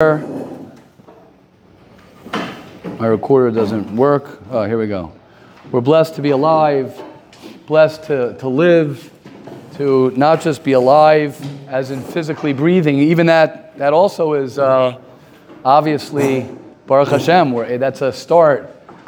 [0.00, 0.22] My
[3.00, 4.40] recorder doesn't work.
[4.48, 5.10] Oh, here we go.
[5.72, 7.02] We're blessed to be alive,
[7.66, 9.12] blessed to, to live,
[9.74, 13.00] to not just be alive as in physically breathing.
[13.00, 15.00] Even that, that also is uh,
[15.64, 16.48] obviously
[16.86, 17.50] Baruch Hashem.
[17.50, 18.66] Where, that's a start.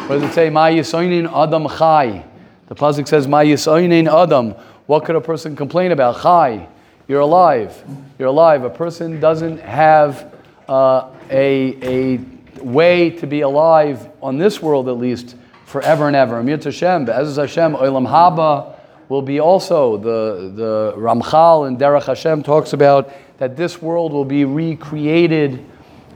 [0.09, 0.50] What does it say?
[0.50, 2.25] Ma yisoinin adam chai.
[2.66, 4.57] The pasuk says Ma yisoinin adam.
[4.86, 6.20] What could a person complain about?
[6.20, 6.66] Chai.
[7.07, 7.80] You're alive.
[8.18, 8.64] You're alive.
[8.64, 10.29] A person doesn't have
[10.71, 12.21] uh, a, a
[12.62, 15.36] way to be alive on this world at least
[15.67, 16.39] forever and ever.
[16.39, 18.77] Amir Tashem, Be'ez Hashem, Olam Haba
[19.08, 24.25] will be also, the, the Ramchal and Derech Hashem talks about that this world will
[24.25, 25.64] be recreated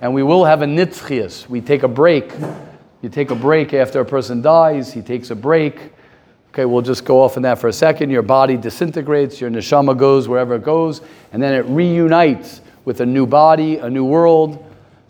[0.00, 1.48] and we will have a nitzchias.
[1.48, 2.32] We take a break.
[3.02, 5.92] You take a break after a person dies, he takes a break.
[6.50, 8.10] Okay, we'll just go off on that for a second.
[8.10, 11.00] Your body disintegrates, your neshama goes wherever it goes,
[11.32, 14.64] and then it reunites with a new body, a new world,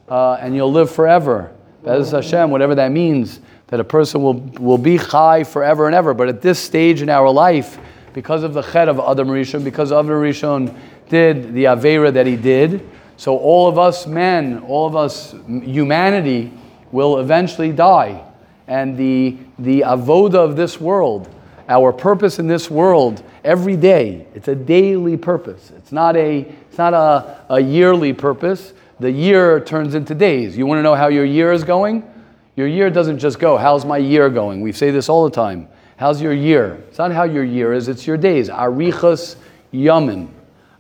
[0.09, 1.53] uh, and you'll live forever.
[1.83, 6.15] Bez Hashem, whatever that means, that a person will, will be chai forever and ever.
[6.15, 7.79] But at this stage in our life,
[8.13, 10.77] because of the chet of Adam Rishon, because Adam Rishon
[11.09, 16.53] did the Avera that he did, so all of us men, all of us humanity,
[16.93, 18.25] will eventually die.
[18.67, 21.29] And the, the avoda of this world,
[21.69, 25.73] our purpose in this world, every day, it's a daily purpose.
[25.77, 28.73] It's not a, it's not a, a yearly purpose.
[29.01, 30.57] The year turns into days.
[30.57, 32.09] You want to know how your year is going?
[32.57, 34.61] Your year doesn't just go, how's my year going?
[34.61, 35.69] We say this all the time.
[35.97, 36.85] How's your year?
[36.89, 38.49] It's not how your year is, it's your days.
[38.49, 39.37] Arichas
[39.73, 40.29] yamim.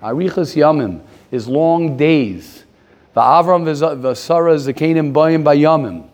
[0.03, 2.65] Arichas yamim is long days.
[3.17, 6.09] Va'avram v'sara zakenim bayim bayamim.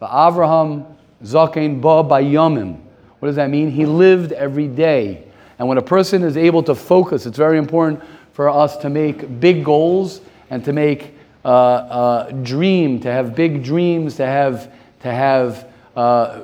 [0.00, 0.86] Va'avraham
[1.22, 2.80] zaken ba bayamim.
[3.24, 3.70] What does that mean?
[3.70, 5.24] He lived every day.
[5.58, 8.02] And when a person is able to focus, it's very important
[8.34, 13.64] for us to make big goals and to make uh, uh, dream, to have big
[13.64, 16.42] dreams, to have to have uh,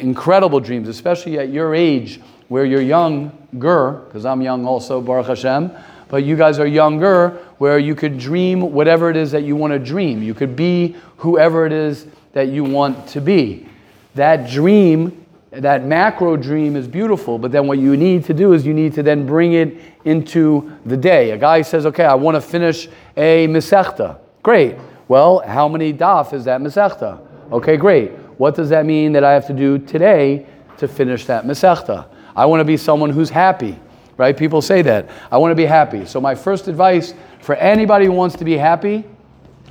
[0.00, 5.72] incredible dreams, especially at your age where you're younger, because I'm young also, Baruch Hashem,
[6.06, 9.72] but you guys are younger, where you could dream whatever it is that you want
[9.72, 10.22] to dream.
[10.22, 13.66] You could be whoever it is that you want to be.
[14.14, 15.21] That dream,
[15.52, 18.94] that macro dream is beautiful, but then what you need to do is you need
[18.94, 19.76] to then bring it
[20.06, 21.32] into the day.
[21.32, 24.18] A guy says, okay, I want to finish a Masechta.
[24.42, 24.76] Great.
[25.08, 27.20] Well, how many daf is that Masechta?
[27.52, 28.12] Okay, great.
[28.38, 30.46] What does that mean that I have to do today
[30.78, 32.06] to finish that Masechta?
[32.34, 33.78] I want to be someone who's happy,
[34.16, 34.34] right?
[34.34, 35.10] People say that.
[35.30, 36.06] I want to be happy.
[36.06, 39.04] So, my first advice for anybody who wants to be happy,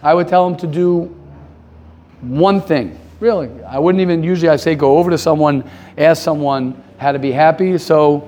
[0.03, 1.05] I would tell them to do
[2.21, 3.00] one thing.
[3.21, 5.63] Really, I wouldn't even usually I say go over to someone,
[5.95, 7.77] ask someone how to be happy.
[7.77, 8.27] So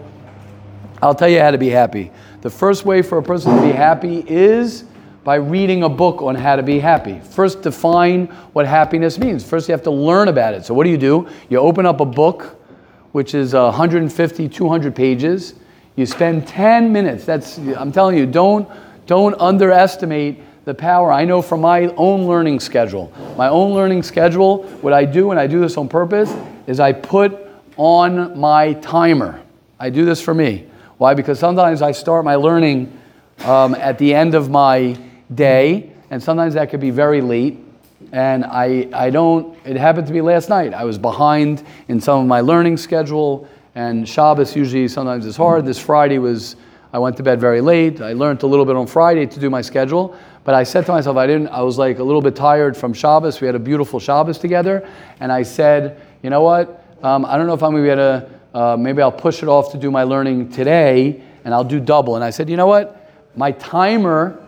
[1.01, 2.11] I'll tell you how to be happy.
[2.41, 4.83] The first way for a person to be happy is
[5.23, 7.19] by reading a book on how to be happy.
[7.21, 9.43] First, define what happiness means.
[9.43, 10.63] First, you have to learn about it.
[10.63, 11.27] So, what do you do?
[11.49, 12.55] You open up a book,
[13.13, 15.55] which is 150, 200 pages.
[15.95, 17.25] You spend 10 minutes.
[17.25, 18.69] That's, I'm telling you, don't,
[19.07, 21.11] don't underestimate the power.
[21.11, 23.11] I know from my own learning schedule.
[23.37, 26.33] My own learning schedule, what I do, and I do this on purpose,
[26.67, 27.37] is I put
[27.75, 29.41] on my timer.
[29.79, 30.67] I do this for me.
[30.97, 31.13] Why?
[31.13, 32.97] Because sometimes I start my learning
[33.45, 34.97] um, at the end of my
[35.33, 37.57] day, and sometimes that could be very late.
[38.11, 40.73] And I, I don't, it happened to me last night.
[40.73, 45.65] I was behind in some of my learning schedule, and Shabbos usually sometimes is hard.
[45.65, 46.55] This Friday was,
[46.93, 48.01] I went to bed very late.
[48.01, 50.91] I learned a little bit on Friday to do my schedule, but I said to
[50.91, 53.39] myself, I didn't, I was like a little bit tired from Shabbos.
[53.39, 54.87] We had a beautiful Shabbos together,
[55.19, 56.85] and I said, you know what?
[57.01, 59.41] Um, I don't know if I'm going to be able to, uh, maybe I'll push
[59.41, 62.15] it off to do my learning today, and I'll do double.
[62.15, 63.11] And I said, you know what?
[63.35, 64.43] My timer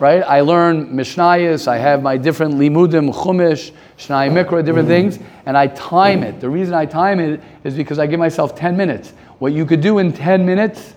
[0.00, 0.22] right?
[0.22, 5.66] I learn Mishnayos, I have my different limudim, chumash, shnai mikra, different things, and I
[5.68, 6.40] time it.
[6.40, 9.12] The reason I time it is because I give myself 10 minutes.
[9.38, 10.94] What you could do in 10 minutes,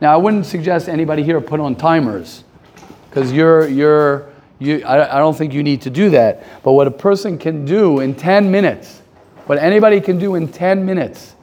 [0.00, 2.44] now I wouldn't suggest anybody here put on timers,
[3.08, 6.44] because you're, you're, you, I, I don't think you need to do that.
[6.62, 9.02] But what a person can do in 10 minutes,
[9.46, 11.34] what anybody can do in 10 minutes,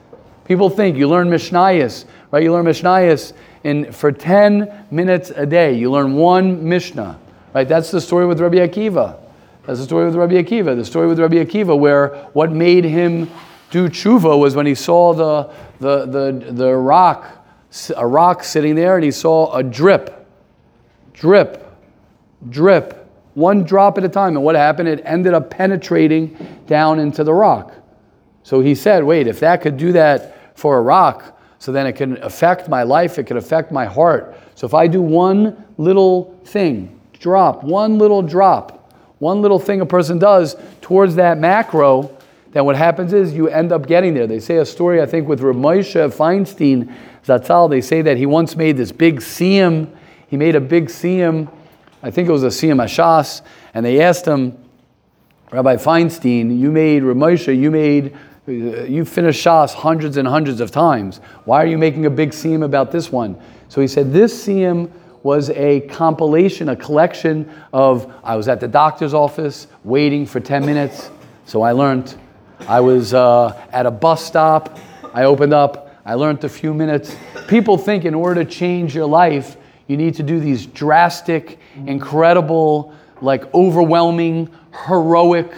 [0.45, 2.43] people think you learn Mishnayos, right?
[2.43, 3.33] You learn Mishnayos
[3.63, 5.73] in, for 10 minutes a day.
[5.73, 7.19] You learn one Mishnah,
[7.53, 7.67] right?
[7.67, 9.19] That's the story with Rabbi Akiva.
[9.65, 10.75] That's the story with Rabbi Akiva.
[10.75, 13.29] The story with Rabbi Akiva, where what made him
[13.71, 17.25] do tshuva was when he saw the, the, the, the rock,
[17.97, 20.24] a rock sitting there, and he saw a drip,
[21.15, 21.65] drip,
[22.49, 24.35] drip, one drop at a time.
[24.35, 24.87] And what happened?
[24.89, 27.73] It ended up penetrating down into the rock.
[28.43, 31.93] So he said, wait, if that could do that for a rock, so then it
[31.93, 34.37] can affect my life, it can affect my heart.
[34.53, 39.85] So if I do one little thing, drop, one little drop, one little thing a
[39.85, 42.15] person does towards that macro,
[42.51, 44.27] then what happens is you end up getting there.
[44.27, 46.93] They say a story, I think, with Ramosha Feinstein
[47.25, 47.69] Zatzal.
[47.69, 49.89] They say that he once made this big siyum.
[50.27, 51.51] He made a big siyum.
[52.03, 53.41] I think it was a siyum Ashas.
[53.73, 54.57] And they asked him,
[55.51, 58.15] Rabbi Feinstein, you made Ramosha, you made
[58.47, 61.17] you finished Shas hundreds and hundreds of times.
[61.45, 63.39] Why are you making a big siyum about this one?
[63.69, 64.91] So he said, This siyum
[65.23, 70.63] was a compilation, a collection of I was at the doctor's office waiting for 10
[70.65, 71.09] minutes,
[71.45, 72.15] so I learned.
[72.67, 74.77] I was uh, at a bus stop,
[75.13, 77.15] I opened up, I learned a few minutes.
[77.47, 82.93] People think in order to change your life, you need to do these drastic, incredible,
[83.21, 84.49] like overwhelming,
[84.87, 85.51] heroic,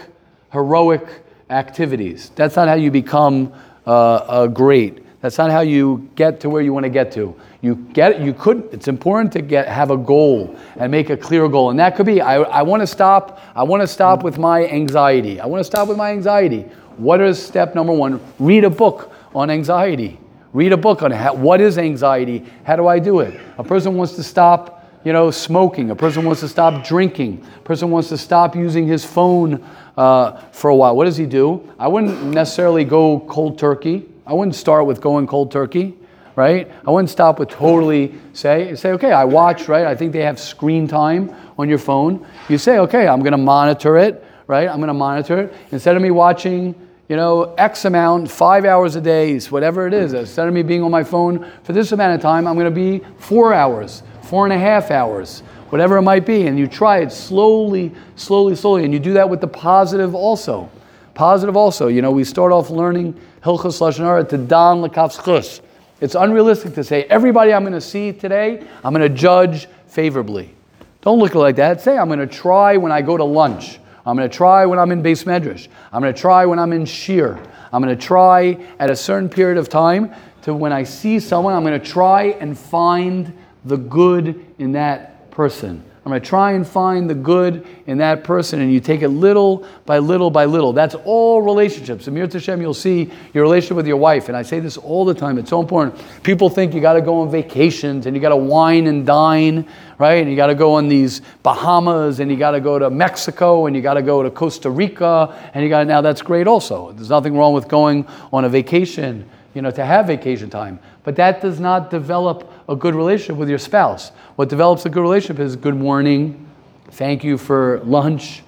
[0.51, 1.07] heroic
[1.49, 2.31] activities.
[2.35, 3.53] That's not how you become
[3.85, 5.03] uh, great.
[5.21, 7.35] That's not how you get to where you want to get to.
[7.61, 8.69] You get you could.
[8.71, 12.05] It's important to get have a goal and make a clear goal, and that could
[12.05, 13.41] be I, I want to stop.
[13.55, 15.39] I want to stop with my anxiety.
[15.39, 16.61] I want to stop with my anxiety.
[16.97, 18.21] What is step number one?
[18.39, 20.19] Read a book on anxiety.
[20.53, 22.45] Read a book on how, what is anxiety.
[22.63, 23.39] How do I do it?
[23.57, 25.89] A person wants to stop you know, smoking.
[25.91, 27.45] A person wants to stop drinking.
[27.55, 29.63] A person wants to stop using his phone
[29.95, 30.97] uh, for a while.
[30.97, 31.73] What does he do?
[31.79, 34.05] I wouldn't necessarily go cold turkey.
[34.25, 35.95] I wouldn't start with going cold turkey,
[36.35, 36.69] right?
[36.85, 39.85] I wouldn't stop with totally say, say, okay, I watch, right?
[39.85, 42.27] I think they have screen time on your phone.
[42.49, 44.67] You say, okay, I'm going to monitor it, right?
[44.67, 45.53] I'm going to monitor it.
[45.71, 46.75] Instead of me watching,
[47.09, 50.83] you know, X amount, five hours a day, whatever it is, instead of me being
[50.83, 54.45] on my phone for this amount of time, I'm going to be four hours, four
[54.45, 58.85] and a half hours whatever it might be, and you try it slowly, slowly, slowly,
[58.85, 60.69] and you do that with the positive also.
[61.13, 61.87] Positive also.
[61.87, 63.13] You know, we start off learning
[63.43, 65.61] Hilchas Lashon to Dan Lekavschus.
[65.99, 70.53] It's unrealistic to say everybody I'm going to see today, I'm going to judge favorably.
[71.01, 71.81] Don't look like that.
[71.81, 73.79] Say I'm going to try when I go to lunch.
[74.07, 75.67] I'm going to try when I'm in beis medrash.
[75.91, 77.45] I'm going to try when I'm in shiur.
[77.73, 81.53] I'm going to try at a certain period of time to when I see someone,
[81.53, 85.83] I'm going to try and find the good in that person.
[86.07, 89.09] I'm going to try and find the good in that person, and you take it
[89.09, 90.71] little by little by little.
[90.71, 92.07] That's all relationships.
[92.07, 95.13] Amir Tashem, you'll see your relationship with your wife, and I say this all the
[95.13, 95.37] time.
[95.37, 96.01] It's so important.
[96.23, 99.67] People think you got to go on vacations and you got to wine and dine,
[99.97, 100.21] right?
[100.21, 103.65] And you got to go on these Bahamas, and you got to go to Mexico,
[103.65, 106.93] and you got to go to Costa Rica, and you got now that's great also.
[106.93, 111.17] There's nothing wrong with going on a vacation, you know, to have vacation time, but
[111.17, 114.09] that does not develop a good relationship with your spouse.
[114.35, 116.47] What develops a good relationship is good morning,
[116.91, 118.43] thank you for lunch,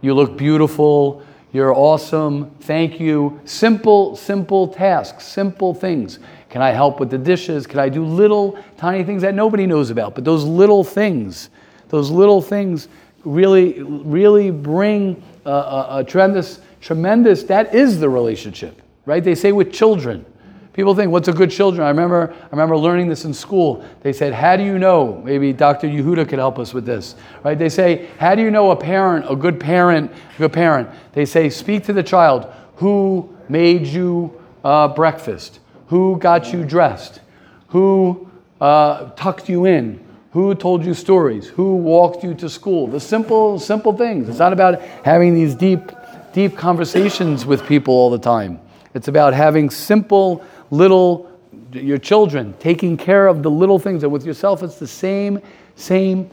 [0.00, 1.22] you look beautiful,
[1.52, 3.38] you're awesome, thank you.
[3.44, 6.18] Simple, simple tasks, simple things.
[6.48, 7.66] Can I help with the dishes?
[7.66, 10.14] Can I do little, tiny things that nobody knows about?
[10.14, 11.50] But those little things,
[11.88, 12.88] those little things
[13.24, 19.22] really, really bring a, a, a tremendous, tremendous, that is the relationship, right?
[19.22, 20.24] They say with children,
[20.72, 21.84] People think, what's a good children?
[21.84, 23.84] I remember, I remember learning this in school.
[24.00, 25.20] They said, how do you know?
[25.22, 25.86] Maybe Dr.
[25.86, 27.14] Yehuda could help us with this.
[27.44, 27.58] Right?
[27.58, 30.88] They say, how do you know a parent, a good parent, a good parent?
[31.12, 32.50] They say, speak to the child.
[32.76, 35.60] Who made you uh, breakfast?
[35.88, 37.20] Who got you dressed?
[37.68, 40.02] Who uh, tucked you in?
[40.32, 41.48] Who told you stories?
[41.48, 42.86] Who walked you to school?
[42.86, 44.30] The simple, simple things.
[44.30, 45.92] It's not about having these deep,
[46.32, 48.58] deep conversations with people all the time.
[48.94, 51.30] It's about having simple, little,
[51.72, 54.02] your children, taking care of the little things.
[54.02, 55.40] And with yourself, it's the same,
[55.76, 56.28] same,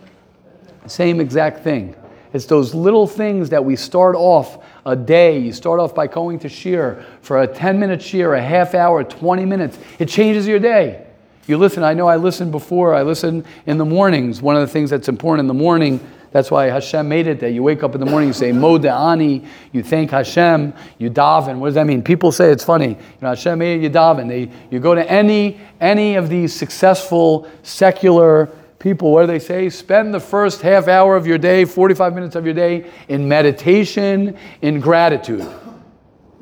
[0.88, 1.94] same exact thing.
[2.34, 5.38] It's those little things that we start off a day.
[5.38, 9.04] You start off by going to shiur for a 10 minute shiur, a half hour,
[9.04, 9.78] 20 minutes.
[10.00, 11.06] It changes your day.
[11.46, 11.84] You listen.
[11.84, 12.94] I know I listened before.
[12.94, 14.42] I listen in the mornings.
[14.42, 16.00] One of the things that's important in the morning
[16.32, 19.48] that's why Hashem made it that you wake up in the morning, you say Moda'ani,
[19.72, 21.58] you thank Hashem, you daven.
[21.58, 22.04] What does that mean?
[22.04, 22.90] People say it's funny.
[22.90, 24.28] You know, Hashem made it, you daven.
[24.28, 29.70] They, you go to any, any of these successful secular people, what do they say?
[29.70, 34.38] Spend the first half hour of your day, 45 minutes of your day, in meditation,
[34.62, 35.48] in gratitude,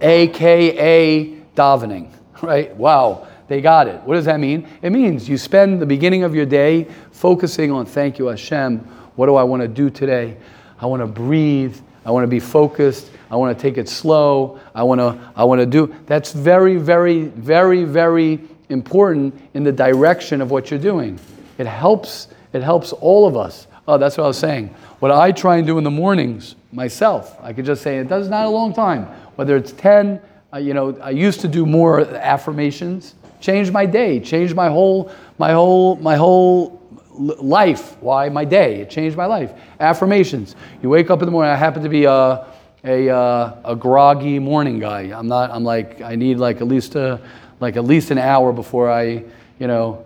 [0.01, 1.25] aka
[1.55, 2.11] davening.
[2.39, 2.75] Right?
[2.75, 3.99] Wow, they got it.
[4.01, 4.67] What does that mean?
[4.83, 9.25] It means you spend the beginning of your day focusing on thank you, Hashem what
[9.25, 10.37] do I want to do today?
[10.79, 11.77] I want to breathe.
[12.05, 13.11] I want to be focused.
[13.29, 14.59] I want to take it slow.
[14.73, 15.93] I want to, I want to do.
[16.05, 21.19] That's very, very, very, very important in the direction of what you're doing.
[21.57, 23.67] It helps, it helps all of us.
[23.87, 24.67] Oh, that's what I was saying.
[24.99, 28.29] What I try and do in the mornings myself, I could just say it does
[28.29, 29.05] not a long time.
[29.35, 30.21] Whether it's 10,
[30.53, 35.11] uh, you know, I used to do more affirmations, change my day, change my whole,
[35.39, 36.76] my whole, my whole
[37.17, 37.97] life.
[38.01, 38.29] Why?
[38.29, 38.81] My day.
[38.81, 39.51] It changed my life.
[39.79, 40.55] Affirmations.
[40.81, 41.51] You wake up in the morning.
[41.51, 42.45] I happen to be a,
[42.83, 45.01] a, uh, a groggy morning guy.
[45.17, 47.19] I'm not, I'm like, I need like at least a,
[47.59, 49.23] like at least an hour before I,
[49.59, 50.05] you know,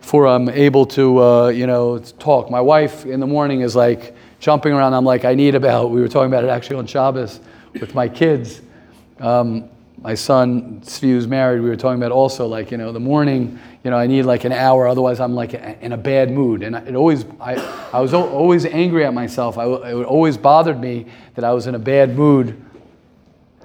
[0.00, 2.50] before I'm able to, uh, you know, talk.
[2.50, 4.94] My wife in the morning is like jumping around.
[4.94, 7.40] I'm like, I need about, we were talking about it actually on Shabbos
[7.80, 8.60] with my kids.
[9.20, 9.70] Um,
[10.02, 13.90] my son, Sviu's married, we were talking about also like, you know, the morning, you
[13.90, 16.64] know, I need like an hour, otherwise I'm like in a bad mood.
[16.64, 17.54] And it always, I,
[17.92, 19.58] I was always angry at myself.
[19.58, 21.06] I, it always bothered me
[21.36, 22.60] that I was in a bad mood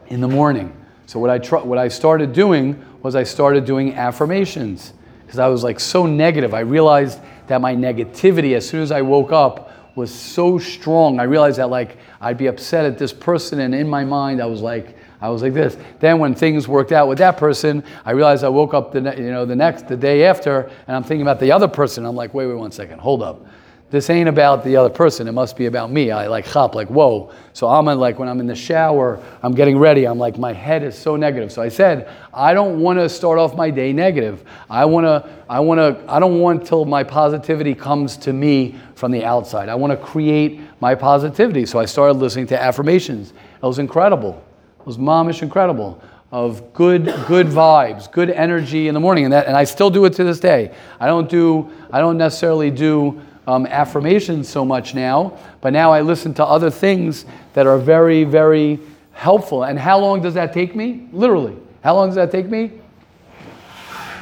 [0.08, 0.76] in the morning.
[1.08, 4.94] So what I, tr- what I started doing was I started doing affirmations
[5.26, 6.54] because I was like so negative.
[6.54, 11.20] I realized that my negativity, as soon as I woke up, was so strong.
[11.20, 14.46] I realized that like I'd be upset at this person, and in my mind I
[14.46, 15.78] was like, I was like this.
[16.00, 19.18] Then when things worked out with that person, I realized I woke up the ne-
[19.18, 22.06] you know the next the day after, and I'm thinking about the other person.
[22.06, 23.46] I'm like, wait, wait, one second, hold up
[23.90, 25.30] this ain't about the other person.
[25.30, 26.12] It must be about me.
[26.12, 27.32] I like hop, like, whoa.
[27.54, 30.06] So I'm like, when I'm in the shower, I'm getting ready.
[30.06, 31.54] I'm like, my head is so negative.
[31.54, 34.44] So I said, I don't want to start off my day negative.
[34.70, 38.76] I want to, I want to, I don't want till my positivity comes to me
[38.96, 39.70] from the outside.
[39.70, 41.66] I want to create my positivity.
[41.66, 43.32] So I started listening to affirmations.
[43.32, 44.44] It was incredible.
[44.88, 46.02] Was momish incredible
[46.32, 50.06] of good good vibes, good energy in the morning, and that, and I still do
[50.06, 50.74] it to this day.
[50.98, 56.00] I don't do, I don't necessarily do um, affirmations so much now, but now I
[56.00, 58.80] listen to other things that are very, very
[59.12, 59.64] helpful.
[59.64, 61.10] And how long does that take me?
[61.12, 61.58] Literally.
[61.84, 62.72] How long does that take me?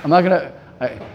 [0.03, 0.51] I'm not going to.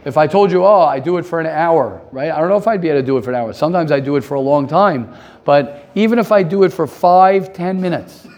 [0.04, 2.30] If I told you, oh, I do it for an hour, right?
[2.30, 3.52] I don't know if I'd be able to do it for an hour.
[3.52, 5.12] Sometimes I do it for a long time.
[5.44, 8.28] But even if I do it for five, ten minutes,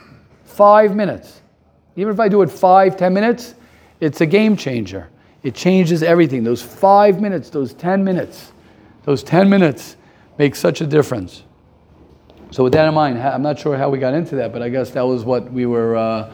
[0.53, 1.41] five minutes,
[1.97, 3.55] even if I do it five, ten minutes,
[4.01, 5.09] it's a game changer.
[5.43, 6.45] It changes everything.
[6.45, 8.53] Those five minutes, those ten minutes,
[9.05, 9.97] those 10 minutes
[10.39, 11.43] make such a difference.
[12.51, 14.69] So with that in mind, I'm not sure how we got into that, but I
[14.69, 16.33] guess that was what we were, uh,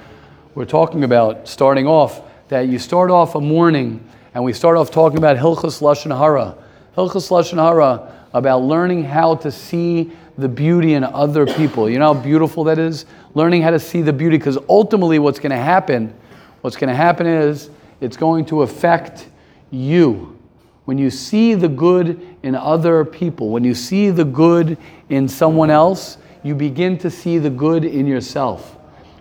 [0.55, 4.91] were talking about starting off, that you start off a morning and we start off
[4.91, 6.57] talking about Hilchas Lashon Hara.
[6.97, 11.91] Hilchas Lashon Hara, about learning how to see the beauty in other people.
[11.91, 13.05] You know how beautiful that is?
[13.35, 16.15] Learning how to see the beauty, because ultimately what's going to happen,
[16.61, 19.29] what's going to happen is it's going to affect
[19.71, 20.39] you.
[20.85, 24.79] When you see the good in other people, when you see the good
[25.09, 28.77] in someone else, you begin to see the good in yourself.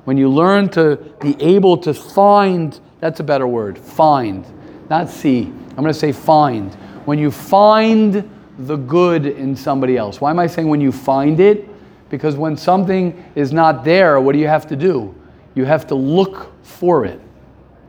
[0.05, 4.45] When you learn to be able to find, that's a better word, find,
[4.89, 5.51] not see.
[5.71, 6.74] I'm going to say find.
[7.05, 10.19] When you find the good in somebody else.
[10.19, 11.67] Why am I saying when you find it?
[12.09, 15.13] Because when something is not there, what do you have to do?
[15.55, 17.19] You have to look for it.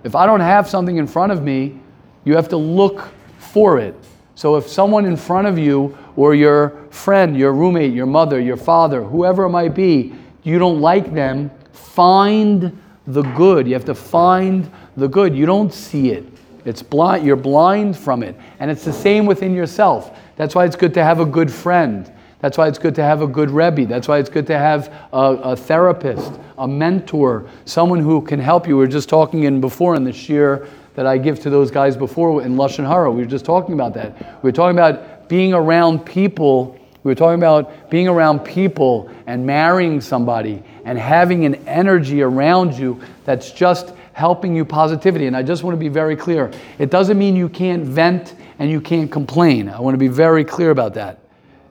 [0.04, 1.78] If I don't have something in front of me,
[2.24, 3.08] you have to look
[3.38, 3.94] for it.
[4.34, 8.56] So if someone in front of you, or your friend, your roommate, your mother, your
[8.56, 13.66] father, whoever it might be, you don't like them, find the good.
[13.66, 15.34] You have to find the good.
[15.34, 16.24] You don't see it.
[16.64, 18.36] It's blind, you're blind from it.
[18.58, 20.18] And it's the same within yourself.
[20.38, 22.10] That's why it's good to have a good friend.
[22.38, 23.86] That's why it's good to have a good Rebbe.
[23.86, 28.68] That's why it's good to have a, a, therapist, a mentor, someone who can help
[28.68, 28.76] you.
[28.76, 31.96] We were just talking in before in the shiur that I give to those guys
[31.96, 33.10] before in Lashon Hara.
[33.10, 34.42] We were just talking about that.
[34.42, 36.78] We were talking about being around people.
[37.02, 42.74] We were talking about being around people and marrying somebody and having an energy around
[42.74, 45.28] you that's just helping you positivity.
[45.28, 46.50] And I just want to be very clear.
[46.80, 49.68] It doesn't mean you can't vent and you can't complain.
[49.68, 51.20] I want to be very clear about that.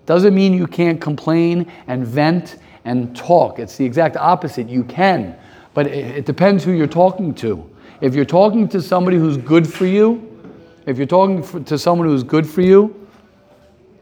[0.05, 3.59] Doesn't mean you can't complain and vent and talk.
[3.59, 4.69] It's the exact opposite.
[4.69, 5.35] You can,
[5.73, 7.69] but it, depends who you're talking to.
[7.99, 10.23] If you're talking to somebody who's good for you,
[10.85, 12.95] if you're talking to someone who's good for you,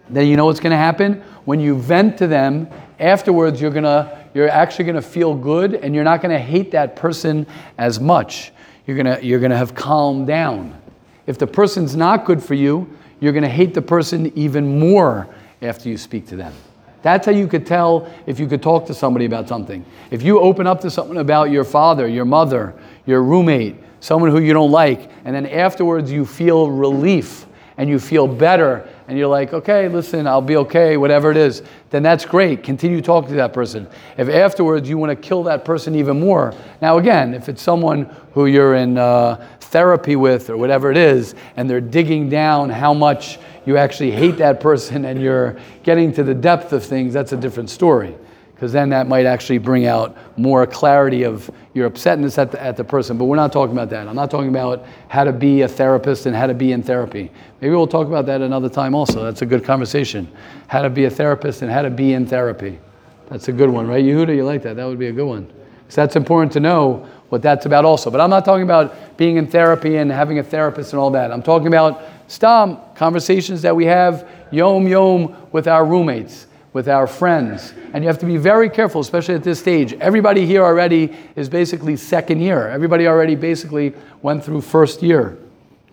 [0.08, 1.24] then you know what's going to happen?
[1.46, 5.76] When you vent to them, afterwards you're going to you're actually going to feel good
[5.76, 8.52] and you're not going to hate that person as much.
[8.86, 10.80] You're going to you're going to have calmed down.
[11.26, 12.88] If the person's not good for you,
[13.20, 15.28] you're going to hate the person even more
[15.62, 16.54] after you speak to them.
[17.02, 19.86] That's how you could tell if you could talk to somebody about something.
[20.12, 22.74] If you open up to someone about your father, your mother,
[23.06, 27.46] your roommate, someone who you don't like, and then afterwards you feel relief
[27.78, 31.62] and you feel better and you're like, okay, listen, I'll be okay, whatever it is,
[31.92, 32.64] then that's great.
[32.64, 33.88] Continue talking to that person.
[34.18, 38.04] If afterwards you want to kill that person even more, now again, if it's someone
[38.34, 42.94] who you're in uh, therapy with or whatever it is, and they're digging down how
[42.94, 47.32] much you actually hate that person and you're getting to the depth of things, that's
[47.32, 48.16] a different story.
[48.56, 52.78] Because then that might actually bring out more clarity of your upsetness at the, at
[52.78, 53.18] the person.
[53.18, 54.08] But we're not talking about that.
[54.08, 57.30] I'm not talking about how to be a therapist and how to be in therapy.
[57.60, 59.26] Maybe we'll talk about that another time also.
[59.26, 60.32] That's a good conversation.
[60.68, 62.80] How to be a therapist and how to be in therapy.
[63.28, 64.04] That's a good one, right?
[64.04, 64.78] Yehuda, you like that?
[64.78, 65.52] That would be a good one.
[65.90, 68.10] So that's important to know what that's about also.
[68.10, 71.30] But I'm not talking about being in therapy and having a therapist and all that.
[71.30, 77.08] I'm talking about stam conversations that we have yom yom with our roommates with our
[77.08, 77.74] friends.
[77.94, 79.94] And you have to be very careful, especially at this stage.
[79.94, 82.68] Everybody here already is basically second year.
[82.68, 85.38] Everybody already basically went through first year.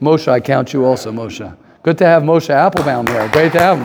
[0.01, 1.57] Moshe, I count you also, Moshe.
[1.85, 3.29] Good to have Moshe Applebaum here.
[3.29, 3.85] Great to have him.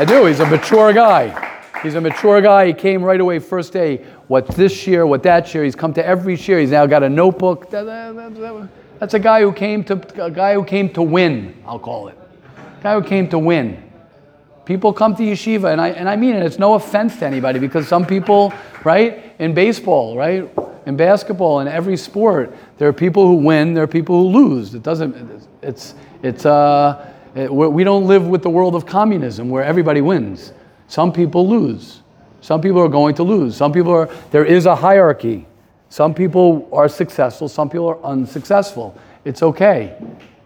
[0.00, 0.24] I do.
[0.24, 1.60] He's a mature guy.
[1.82, 2.68] He's a mature guy.
[2.68, 3.98] He came right away first day.
[4.28, 5.62] What this year, what that year.
[5.62, 6.58] He's come to every year.
[6.58, 7.68] He's now got a notebook.
[7.70, 11.54] That's a guy who came to a guy who came to win.
[11.66, 12.18] I'll call it.
[12.82, 13.82] Guy who came to win.
[14.66, 17.58] People come to yeshiva, and I, and I mean it, it's no offense to anybody
[17.58, 18.52] because some people,
[18.84, 20.52] right, in baseball, right,
[20.86, 24.74] in basketball, in every sport, there are people who win, there are people who lose.
[24.74, 29.62] It doesn't, it's, it's, uh, it, we don't live with the world of communism where
[29.62, 30.52] everybody wins.
[30.88, 32.02] Some people lose.
[32.40, 33.56] Some people are going to lose.
[33.56, 35.46] Some people are, there is a hierarchy.
[35.90, 38.98] Some people are successful, some people are unsuccessful.
[39.24, 39.96] It's okay.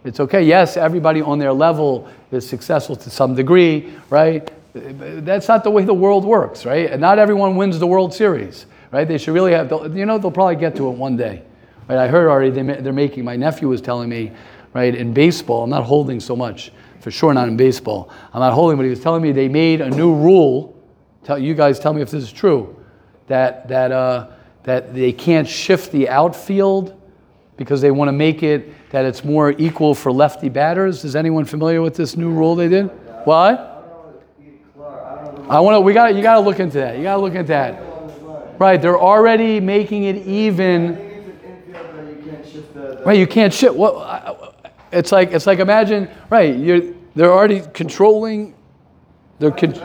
[0.03, 0.41] It's okay.
[0.41, 4.51] Yes, everybody on their level is successful to some degree, right?
[4.73, 6.89] That's not the way the world works, right?
[6.89, 9.07] And not everyone wins the World Series, right?
[9.07, 11.43] They should really have, you know, they'll probably get to it one day.
[11.87, 11.97] Right?
[11.97, 14.31] I heard already they're making, my nephew was telling me,
[14.73, 18.09] right, in baseball, I'm not holding so much, for sure not in baseball.
[18.33, 20.81] I'm not holding, but he was telling me they made a new rule.
[21.23, 22.81] Tell, you guys tell me if this is true,
[23.27, 24.31] that, that, uh,
[24.63, 27.00] that they can't shift the outfield
[27.61, 31.05] because they want to make it that it's more equal for lefty batters.
[31.05, 32.87] Is anyone familiar with this new rule they did?
[33.23, 33.67] What?
[35.47, 35.81] I want to.
[35.81, 36.15] We got.
[36.15, 36.97] You got to look into that.
[36.97, 37.79] You got to look into that.
[38.57, 38.81] Right.
[38.81, 40.95] They're already making it even.
[43.05, 43.19] Right.
[43.19, 43.75] You can't shift.
[43.75, 44.57] What?
[44.91, 45.31] It's like.
[45.31, 46.09] It's like imagine.
[46.31, 46.57] Right.
[46.57, 46.95] You're.
[47.13, 48.55] They're already controlling.
[49.37, 49.51] They're.
[49.51, 49.79] Con- they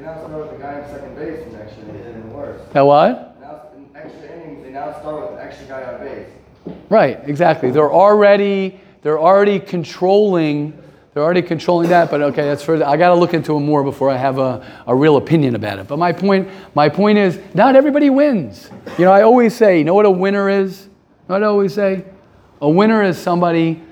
[0.00, 2.32] now start the guy in second base next inning.
[2.32, 2.60] worse.
[2.74, 3.40] Now what?
[3.40, 6.26] Now, in extra innings, they now start with an extra guy on base.
[6.88, 7.70] Right, exactly.
[7.70, 10.80] They're already they're already controlling
[11.12, 12.86] they're already controlling that, but okay, that's further.
[12.86, 15.80] I got to look into it more before I have a, a real opinion about
[15.80, 15.88] it.
[15.88, 18.70] But my point, my point is, not everybody wins.
[18.96, 20.84] You know, I always say, you know what a winner is?
[20.84, 20.90] You
[21.30, 22.04] know what I always say?
[22.60, 23.82] A winner is somebody.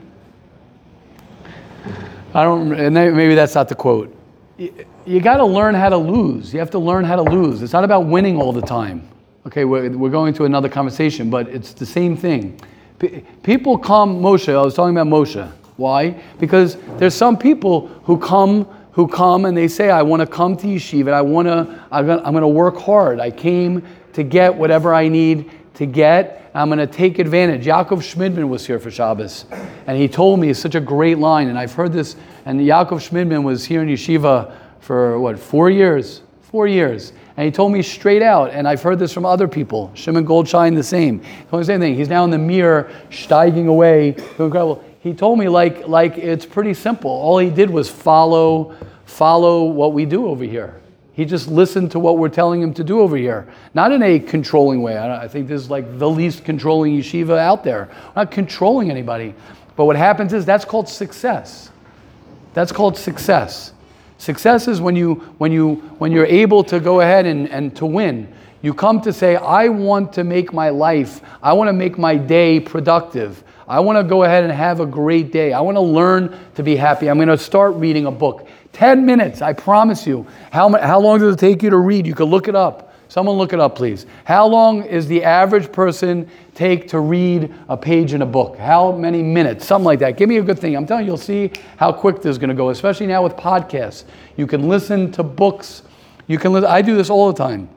[2.34, 4.14] I don't, and maybe that's not the quote.
[4.56, 6.52] You, you got to learn how to lose.
[6.52, 7.62] You have to learn how to lose.
[7.62, 9.08] It's not about winning all the time.
[9.48, 12.60] Okay, we're, we're going to another conversation, but it's the same thing.
[12.98, 15.50] P- people come, Moshe, I was talking about Moshe.
[15.78, 16.22] Why?
[16.38, 20.54] Because there's some people who come who come and they say, I want to come
[20.58, 23.20] to yeshiva, I want to, I'm going to work hard.
[23.20, 26.50] I came to get whatever I need to get.
[26.52, 27.64] I'm going to take advantage.
[27.64, 29.46] Yaakov Schmidman was here for Shabbos,
[29.86, 33.44] and he told me such a great line, and I've heard this, and Yaakov Schmidman
[33.44, 36.20] was here in yeshiva for what, four years?
[36.42, 37.14] Four years.
[37.38, 39.92] And he told me straight out, and I've heard this from other people.
[39.94, 41.22] Shimon Goldshine, the same.
[41.22, 41.94] He told me the same thing.
[41.94, 44.16] He's now in the Mir, steiging away.
[44.40, 44.84] Incredible.
[44.98, 47.12] He told me like, like it's pretty simple.
[47.12, 48.74] All he did was follow,
[49.04, 50.80] follow what we do over here.
[51.12, 53.46] He just listened to what we're telling him to do over here.
[53.72, 54.96] Not in a controlling way.
[54.96, 57.88] I, I think this is like the least controlling yeshiva out there.
[58.16, 59.32] We're not controlling anybody.
[59.76, 61.70] But what happens is that's called success.
[62.52, 63.74] That's called success.
[64.18, 67.86] Success is when, you, when, you, when you're able to go ahead and, and to
[67.86, 68.32] win.
[68.60, 72.16] You come to say, I want to make my life, I want to make my
[72.16, 73.44] day productive.
[73.68, 75.52] I want to go ahead and have a great day.
[75.52, 77.08] I want to learn to be happy.
[77.08, 78.48] I'm going to start reading a book.
[78.72, 80.26] 10 minutes, I promise you.
[80.50, 82.06] How, how long does it take you to read?
[82.06, 82.87] You can look it up.
[83.08, 84.04] Someone look it up, please.
[84.24, 88.58] How long is the average person take to read a page in a book?
[88.58, 89.66] How many minutes?
[89.66, 90.18] Something like that.
[90.18, 90.76] Give me a good thing.
[90.76, 93.34] I'm telling you, you'll see how quick this is going to go, especially now with
[93.34, 94.04] podcasts.
[94.36, 95.82] You can listen to books.
[96.26, 96.68] You can listen.
[96.70, 97.70] I do this all the time.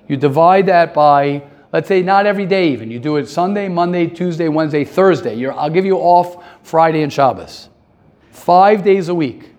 [0.09, 2.90] You divide that by, let's say, not every day even.
[2.90, 5.35] You do it Sunday, Monday, Tuesday, Wednesday, Thursday.
[5.35, 7.68] You're, I'll give you off Friday and Shabbos.
[8.31, 9.50] Five days a week.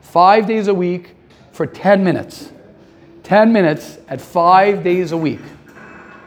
[0.00, 1.14] Five days a week
[1.52, 2.52] for 10 minutes.
[3.22, 5.40] 10 minutes at five days a week.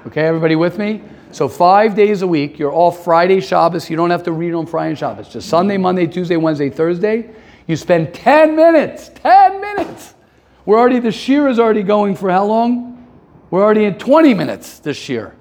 [0.07, 1.01] Okay, everybody with me?
[1.31, 3.89] So five days a week, you're off Friday, Shabbos.
[3.89, 5.29] You don't have to read on Friday and Shabbos.
[5.29, 7.29] Just Sunday, Monday, Tuesday, Wednesday, Thursday.
[7.67, 9.11] You spend 10 minutes.
[9.15, 10.15] 10 minutes.
[10.65, 12.98] We're already, the shiur is already going for how long?
[13.51, 15.35] We're already in 20 minutes this year.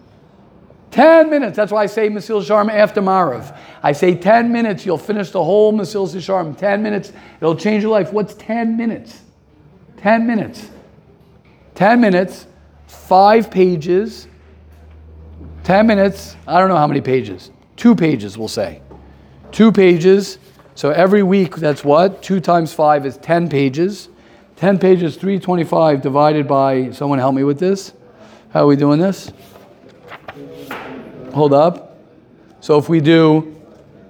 [0.90, 1.56] 10 minutes.
[1.56, 3.56] That's why I say Mesilas Yesharim after Marav.
[3.82, 6.56] I say 10 minutes, you'll finish the whole Mesilas Yesharim.
[6.56, 8.12] 10 minutes, it'll change your life.
[8.12, 9.22] What's 10 minutes?
[9.98, 10.70] 10 minutes.
[11.74, 12.46] 10 minutes,
[12.86, 14.26] five pages,
[15.62, 17.50] 10 minutes, I don't know how many pages.
[17.76, 18.80] Two pages, we'll say.
[19.52, 20.38] Two pages.
[20.74, 22.22] So every week, that's what?
[22.22, 24.08] Two times five is 10 pages.
[24.56, 27.92] 10 pages, 325 divided by, someone help me with this.
[28.50, 29.30] How are we doing this?
[31.34, 31.98] Hold up.
[32.60, 33.56] So if we do,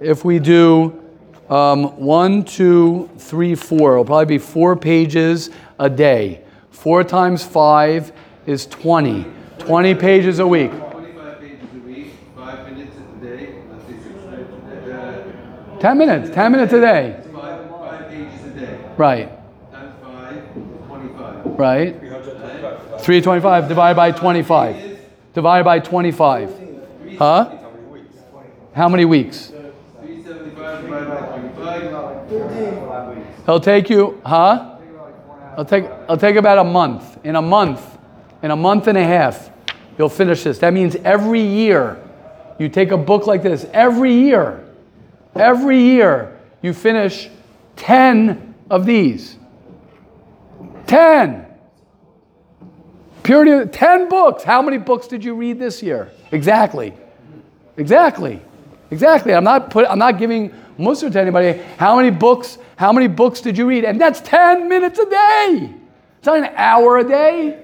[0.00, 1.02] if we do
[1.50, 6.44] um, one, two, three, four, it'll probably be four pages a day.
[6.70, 8.12] Four times five
[8.46, 9.26] is 20.
[9.58, 10.70] 20 pages a week.
[10.70, 16.52] 25 pages a week, five minutes a day, let's say six minutes 10 minutes, 10
[16.52, 17.20] minutes a day.
[17.32, 18.90] Five, five pages a day.
[18.96, 20.54] Right, Times five,
[20.86, 21.58] 25.
[21.58, 22.07] right.
[23.00, 24.98] 325 divided by 25.
[25.34, 27.18] Divided by 25.
[27.18, 27.58] Huh?
[28.74, 29.48] How many weeks?
[29.48, 31.38] 375 divided by 25.
[33.42, 34.78] It'll take you, huh?
[35.52, 37.18] It'll take, it'll take about a month.
[37.24, 37.98] In a month,
[38.42, 39.50] in a month and a half,
[39.96, 40.58] you'll finish this.
[40.58, 42.00] That means every year,
[42.58, 44.64] you take a book like this, every year,
[45.34, 47.30] every year, you finish
[47.76, 49.36] 10 of these.
[50.86, 51.47] 10.
[53.28, 54.42] Purity, 10 books.
[54.42, 56.10] How many books did you read this year?
[56.32, 56.94] Exactly.
[57.76, 58.40] Exactly.
[58.90, 59.34] Exactly.
[59.34, 61.60] I'm not put, I'm not giving mussar to anybody.
[61.76, 62.56] How many books?
[62.76, 63.84] How many books did you read?
[63.84, 65.74] And that's 10 minutes a day.
[66.16, 67.62] It's not an hour a day.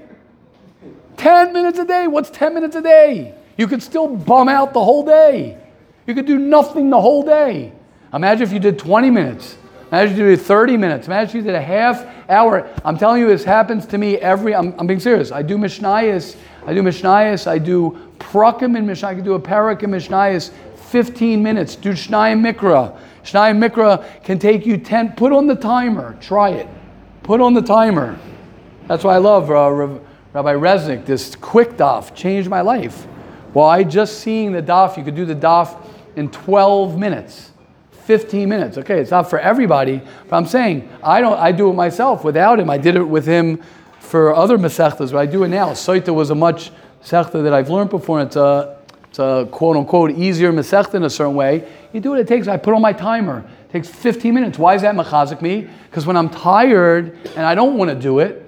[1.16, 2.08] 10 minutes a day.
[2.08, 3.34] What's 10 minutes a day?
[3.56, 5.56] You could still bum out the whole day.
[6.06, 7.72] You could do nothing the whole day.
[8.12, 9.56] Imagine if you did 20 minutes.
[9.94, 11.06] Imagine you did 30 minutes.
[11.06, 12.68] Imagine you did a half hour.
[12.84, 15.30] I'm telling you, this happens to me every, I'm, I'm being serious.
[15.30, 19.40] I do Mishnayos, I do Mishnayos, I do Prakim in Mishnah, I can do a
[19.40, 20.50] Parak in Mishnayos,
[20.90, 21.76] 15 minutes.
[21.76, 22.98] Do Shnayim Mikra.
[23.22, 26.66] Shnayim Mikra can take you 10, put on the timer, try it.
[27.22, 28.18] Put on the timer.
[28.88, 29.70] That's why I love uh,
[30.32, 33.04] Rabbi Resnick, this quick daf changed my life.
[33.52, 33.84] Why?
[33.84, 35.80] Just seeing the daf, you could do the daf
[36.16, 37.52] in 12 minutes,
[38.04, 38.78] 15 minutes.
[38.78, 41.38] Okay, it's not for everybody, but I'm saying I don't.
[41.38, 42.68] I do it myself without him.
[42.70, 43.62] I did it with him
[43.98, 45.70] for other masechtas, but I do it now.
[45.70, 46.70] Sotah was a much
[47.02, 48.20] masechta that I've learned before.
[48.20, 51.66] It's a it's a quote unquote easier masechta in a certain way.
[51.92, 52.46] You do what it takes.
[52.46, 53.48] I put on my timer.
[53.68, 54.58] It takes 15 minutes.
[54.58, 55.68] Why is that machazik me?
[55.88, 58.44] Because when I'm tired and I don't want to do it,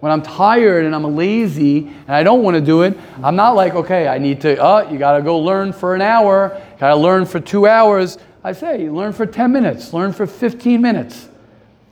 [0.00, 3.50] when I'm tired and I'm lazy and I don't want to do it, I'm not
[3.50, 6.88] like, okay, I need to, uh, you got to go learn for an hour, got
[6.88, 8.16] to learn for two hours.
[8.42, 11.28] I say, you learn for 10 minutes, learn for 15 minutes.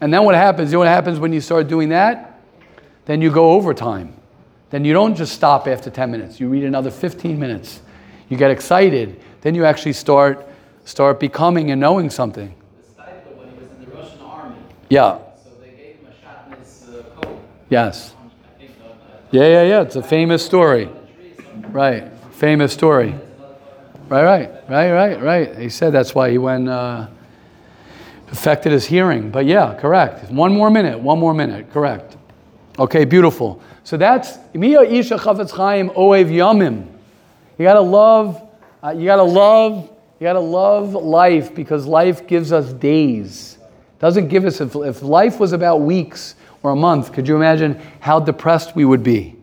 [0.00, 0.70] And then what happens?
[0.70, 2.40] You know what happens when you start doing that?
[3.04, 4.14] Then you go overtime.
[4.70, 6.40] Then you don't just stop after 10 minutes.
[6.40, 7.80] You read another 15 minutes.
[8.28, 9.20] You get excited.
[9.40, 10.46] Then you actually start
[10.84, 12.54] start becoming and knowing something.
[13.36, 14.56] when he was in the Russian army.
[14.88, 15.18] Yeah.
[15.42, 17.40] So they gave him a shot in his uh, coat.
[17.68, 18.14] Yes.
[18.54, 18.94] I think uh,
[19.30, 19.82] Yeah, yeah, yeah.
[19.82, 20.88] It's a famous story.
[21.70, 22.10] Right.
[22.32, 23.14] Famous story.
[24.08, 25.58] Right, right, right, right, right.
[25.58, 27.08] He said that's why he went, uh,
[28.32, 29.30] affected his hearing.
[29.30, 30.30] But yeah, correct.
[30.30, 32.16] One more minute, one more minute, correct.
[32.78, 33.62] Okay, beautiful.
[33.84, 36.86] So that's Miya Isha Chavetz Chaim Oev Yamim.
[37.58, 38.48] You gotta love,
[38.82, 43.58] uh, you gotta love, you gotta love life because life gives us days.
[43.98, 47.80] Doesn't give us, if, if life was about weeks or a month, could you imagine
[48.00, 49.36] how depressed we would be?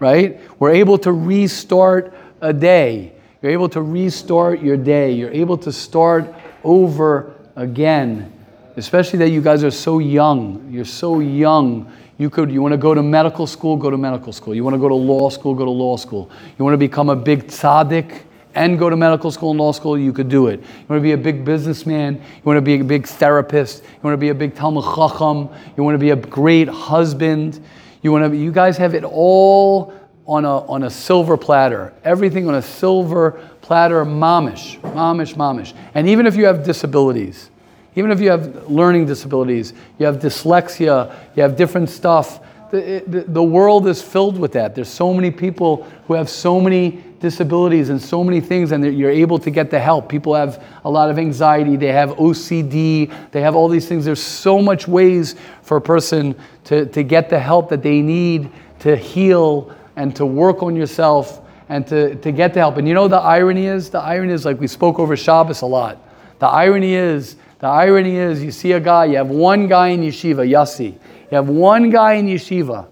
[0.00, 0.40] Right?
[0.58, 3.12] We're able to restart a day.
[3.40, 5.12] You're able to restart your day.
[5.12, 8.32] You're able to start over again.
[8.76, 10.68] Especially that you guys are so young.
[10.70, 11.90] You're so young.
[12.18, 14.54] You could you want to go to medical school, go to medical school.
[14.54, 16.30] You want to go to law school, go to law school.
[16.58, 18.22] You want to become a big tzaddik
[18.56, 20.58] and go to medical school and law school, you could do it.
[20.58, 24.00] You want to be a big businessman, you want to be a big therapist, you
[24.02, 27.64] want to be a big Talmud Chacham, you want to be a great husband.
[28.02, 29.92] You want to you guys have it all
[30.28, 31.92] on a, on a silver platter.
[32.04, 35.74] Everything on a silver platter, mamish, mamish, mamish.
[35.94, 37.50] And even if you have disabilities,
[37.96, 43.20] even if you have learning disabilities, you have dyslexia, you have different stuff, the, the,
[43.22, 44.74] the world is filled with that.
[44.74, 49.10] There's so many people who have so many disabilities and so many things, and you're
[49.10, 50.10] able to get the help.
[50.10, 54.04] People have a lot of anxiety, they have OCD, they have all these things.
[54.04, 58.50] There's so much ways for a person to, to get the help that they need
[58.80, 62.76] to heal and to work on yourself and to, to get the help.
[62.76, 63.90] And you know the irony is?
[63.90, 65.98] The irony is like we spoke over Shabbos a lot.
[66.38, 70.00] The irony is, the irony is you see a guy, you have one guy in
[70.00, 70.92] yeshiva, Yassi.
[70.92, 72.86] You have one guy in yeshiva,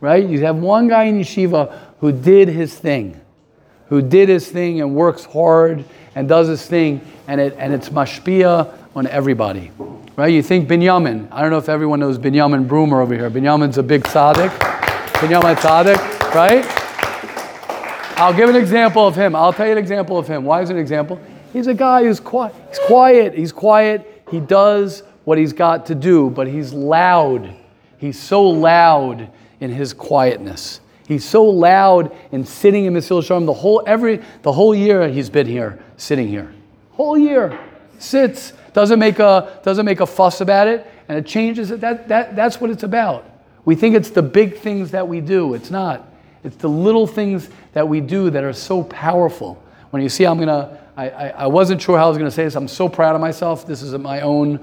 [0.00, 0.28] right?
[0.28, 3.20] You have one guy in yeshiva who did his thing,
[3.86, 5.84] who did his thing and works hard
[6.16, 9.70] and does his thing, and, it, and it's mashpia on everybody,
[10.16, 10.32] right?
[10.32, 11.28] You think Binyamin.
[11.30, 13.30] I don't know if everyone knows Binyamin Broomer over here.
[13.30, 14.50] Binyamin's a big tzaddik.
[15.20, 16.64] Binyamin tzaddik, right?
[18.18, 19.34] I'll give an example of him.
[19.34, 20.44] I'll tell you an example of him.
[20.44, 21.20] Why is an example?
[21.52, 22.54] He's a guy who's quiet.
[22.68, 23.34] He's quiet.
[23.34, 24.24] He's quiet.
[24.30, 27.54] He does what he's got to do, but he's loud.
[27.98, 30.80] He's so loud in his quietness.
[31.06, 35.28] He's so loud in sitting in Mesilas Yesharim the whole every the whole year he's
[35.28, 36.52] been here, sitting here.
[36.92, 37.58] Whole year.
[37.98, 41.80] Sits, doesn't make a doesn't make a fuss about it, and it changes it.
[41.80, 43.28] That, that that's what it's about.
[43.64, 45.54] We think it's the big things that we do.
[45.54, 46.09] It's not.
[46.44, 49.62] It's the little things that we do that are so powerful.
[49.90, 50.78] When you see, I'm gonna.
[50.96, 52.56] I, I, I wasn't sure how I was gonna say this.
[52.56, 53.66] I'm so proud of myself.
[53.66, 54.58] This is my own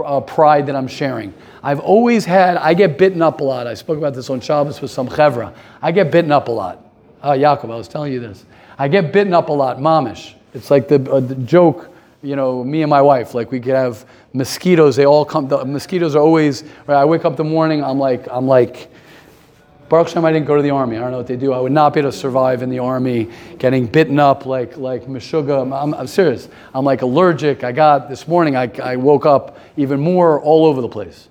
[0.00, 1.34] uh, pride that I'm sharing.
[1.62, 3.66] I've always had, I get bitten up a lot.
[3.66, 5.54] I spoke about this on Shabbos with some chevra.
[5.80, 6.84] I get bitten up a lot.
[7.22, 8.44] Uh, Yaakov, I was telling you this.
[8.78, 10.34] I get bitten up a lot, mamish.
[10.54, 11.90] It's like the, uh, the joke,
[12.22, 15.64] you know, me and my wife, like we could have mosquitoes, they all come, the
[15.64, 18.90] mosquitoes are always, right, I wake up in the morning, I'm like, I'm like,
[19.92, 20.96] Baruch Hashem, I didn't go to the army.
[20.96, 21.52] I don't know what they do.
[21.52, 23.28] I would not be able to survive in the army,
[23.58, 25.70] getting bitten up like like Meshuggah.
[25.70, 26.48] I'm, I'm serious.
[26.72, 27.62] I'm like allergic.
[27.62, 28.56] I got this morning.
[28.56, 31.28] I, I woke up even more all over the place.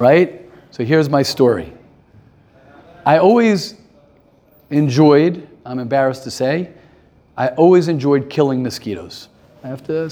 [0.00, 0.42] Right.
[0.72, 1.72] So here's my story.
[3.04, 3.76] I always
[4.70, 5.46] enjoyed.
[5.64, 6.72] I'm embarrassed to say,
[7.36, 9.28] I always enjoyed killing mosquitoes.
[9.62, 10.10] I have to.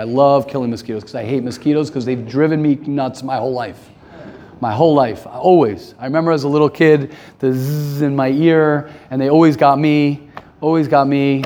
[0.00, 3.52] I love killing mosquitoes because I hate mosquitoes because they've driven me nuts my whole
[3.52, 3.90] life
[4.60, 5.94] my whole life, always.
[5.98, 9.78] I remember as a little kid, the zzz in my ear, and they always got
[9.78, 11.44] me, always got me.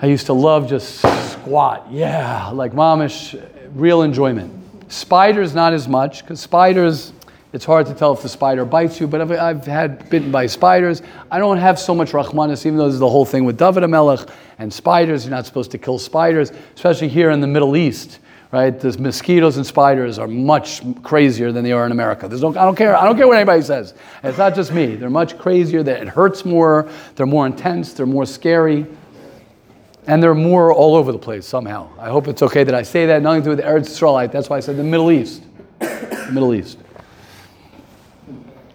[0.00, 1.00] I used to love just
[1.32, 3.40] squat, yeah, like momish,
[3.74, 4.52] real enjoyment.
[4.90, 7.12] Spiders, not as much, because spiders,
[7.52, 10.46] it's hard to tell if the spider bites you, but I've, I've, had bitten by
[10.46, 11.02] spiders.
[11.30, 14.30] I don't have so much rachmanis, even though there's the whole thing with David HaMelech
[14.58, 15.24] and spiders.
[15.24, 18.20] You're not supposed to kill spiders, especially here in the Middle East
[18.52, 18.78] right?
[18.78, 22.28] The mosquitoes and spiders are much crazier than they are in America.
[22.28, 22.96] There's no, I don't care.
[22.96, 23.94] I don't care what anybody says.
[24.22, 24.96] It's not just me.
[24.96, 25.82] They're much crazier.
[25.82, 26.88] That It hurts more.
[27.16, 27.92] They're more intense.
[27.92, 28.86] They're more scary.
[30.06, 31.88] And they're more all over the place somehow.
[31.98, 33.22] I hope it's okay that I say that.
[33.22, 34.30] Nothing to do with Eretz Israelite.
[34.30, 35.42] That's why I said the Middle East.
[35.80, 36.78] the Middle East.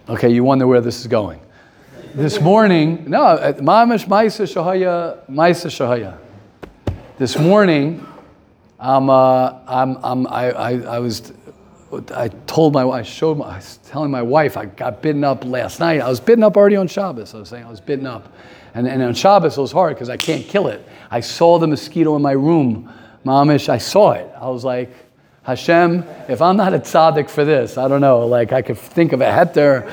[0.08, 1.40] Okay, you wonder where this is going.
[2.14, 6.18] This morning, no, uh, Mamish Maisa Shahaya, Maisa Shahaya.
[7.16, 8.06] This morning,
[8.82, 11.32] I'm, uh, I'm, I'm, I, I, I was,
[12.12, 15.44] I told my, I showed, my, I was telling my wife I got bitten up
[15.44, 16.00] last night.
[16.00, 17.32] I was bitten up already on Shabbos.
[17.32, 18.32] I was saying I was bitten up,
[18.74, 20.84] and, and on Shabbos it was hard because I can't kill it.
[21.12, 22.92] I saw the mosquito in my room,
[23.24, 23.68] mamish.
[23.68, 24.28] I saw it.
[24.36, 24.92] I was like,
[25.44, 28.26] Hashem, if I'm not a tzaddik for this, I don't know.
[28.26, 29.88] Like I could think of a heter,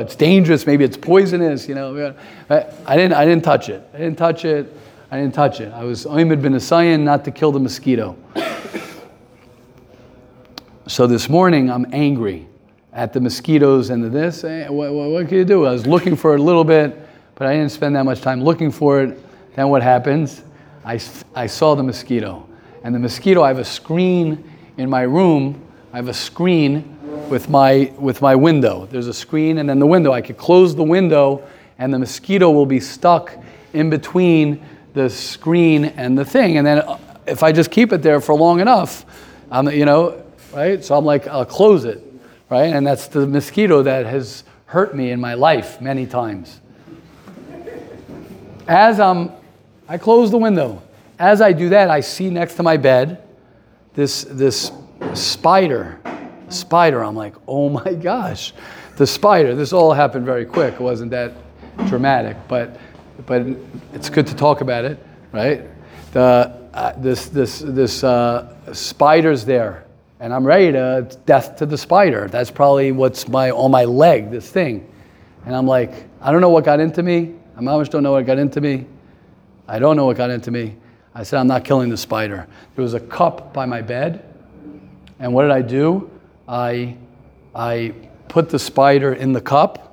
[0.00, 0.66] It's dangerous.
[0.66, 1.68] Maybe it's poisonous.
[1.68, 2.14] You know,
[2.48, 3.12] I didn't.
[3.12, 3.86] I didn't touch it.
[3.92, 4.72] I didn't touch it.
[5.08, 5.72] I didn't touch it.
[5.72, 8.16] I was Oymed bin Asayan not to kill the mosquito.
[10.88, 12.48] So this morning I'm angry
[12.92, 14.42] at the mosquitoes and the this.
[14.42, 15.64] Eh, hey, what, what, what can you do?
[15.64, 18.42] I was looking for it a little bit, but I didn't spend that much time
[18.42, 19.18] looking for it.
[19.54, 20.42] Then what happens?
[20.84, 21.00] I,
[21.36, 22.48] I saw the mosquito.
[22.82, 25.62] And the mosquito, I have a screen in my room.
[25.92, 26.96] I have a screen
[27.28, 28.86] with my with my window.
[28.86, 30.12] There's a screen and then the window.
[30.12, 31.46] I could close the window
[31.78, 33.36] and the mosquito will be stuck
[33.72, 34.64] in between
[34.96, 36.56] the screen and the thing.
[36.56, 36.82] And then
[37.26, 39.04] if I just keep it there for long enough,
[39.50, 40.82] I'm you know, right?
[40.82, 42.02] So I'm like I'll close it,
[42.48, 42.74] right?
[42.74, 46.62] And that's the mosquito that has hurt me in my life many times.
[48.66, 49.32] As I'm
[49.86, 50.82] I close the window.
[51.18, 53.22] As I do that, I see next to my bed
[53.92, 54.72] this this
[55.14, 55.98] spider
[56.48, 58.52] spider i'm like oh my gosh
[58.96, 61.32] the spider this all happened very quick it wasn't that
[61.86, 62.78] dramatic but
[63.24, 63.46] but
[63.92, 64.98] it's good to talk about it
[65.36, 65.64] right?
[66.12, 69.84] The uh, this this this uh, spider's there
[70.18, 72.28] and i'm ready to death to the spider.
[72.28, 74.90] That's probably what's my on my leg this thing.
[75.44, 77.34] And i'm like i don't know what got into me.
[77.56, 78.86] I almost don't know what got into me.
[79.68, 80.76] I don't know what got into me.
[81.14, 82.46] I said i'm not killing the spider.
[82.74, 84.24] There was a cup by my bed
[85.18, 86.10] and what did I do?
[86.46, 86.96] I,
[87.54, 87.94] I
[88.28, 89.85] put the spider in the cup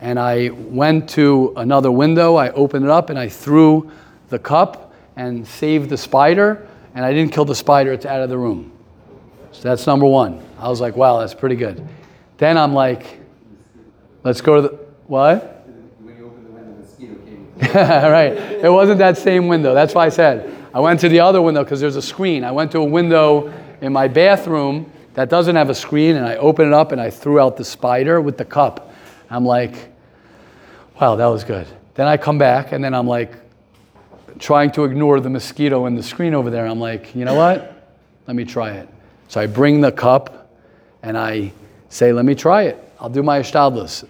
[0.00, 2.36] and I went to another window.
[2.36, 3.90] I opened it up and I threw
[4.28, 6.66] the cup and saved the spider.
[6.94, 8.72] And I didn't kill the spider, it's out of the room.
[9.52, 10.42] So that's number one.
[10.58, 11.86] I was like, wow, that's pretty good.
[12.38, 13.20] Then I'm like,
[14.24, 14.68] let's go to the,
[15.06, 15.66] what?
[15.98, 17.72] When you open the window, the mosquito came.
[17.74, 18.32] right.
[18.32, 19.74] It wasn't that same window.
[19.74, 22.44] That's why I said I went to the other window because there's a screen.
[22.44, 26.36] I went to a window in my bathroom that doesn't have a screen, and I
[26.36, 28.89] opened it up and I threw out the spider with the cup.
[29.30, 29.92] I'm like,
[31.00, 31.66] wow, that was good.
[31.94, 33.32] Then I come back and then I'm like
[34.38, 36.66] trying to ignore the mosquito in the screen over there.
[36.66, 37.94] I'm like, you know what?
[38.26, 38.88] Let me try it.
[39.28, 40.50] So I bring the cup
[41.02, 41.52] and I
[41.88, 42.92] say, let me try it.
[42.98, 44.04] I'll do my ishtadlus.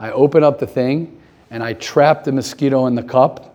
[0.00, 3.54] I open up the thing and I trap the mosquito in the cup.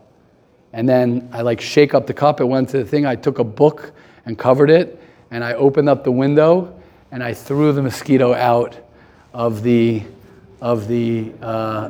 [0.74, 2.40] And then I like shake up the cup.
[2.40, 3.06] It went to the thing.
[3.06, 3.92] I took a book
[4.26, 5.02] and covered it.
[5.32, 6.80] And I opened up the window
[7.12, 8.78] and I threw the mosquito out
[9.34, 10.04] of the,
[10.62, 11.90] of the, uh,